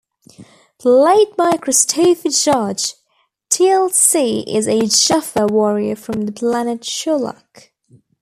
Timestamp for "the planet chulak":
6.21-7.69